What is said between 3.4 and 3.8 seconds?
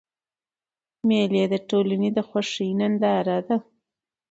ده.